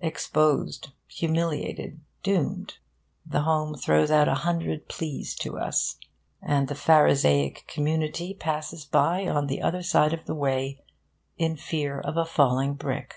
[0.00, 2.78] Exposed, humiliated, doomed,
[3.26, 5.98] the home throws out a hundred pleas to us.
[6.40, 10.82] And the Pharisaic community passes by on the other side of the way,
[11.36, 13.16] in fear of a falling brick.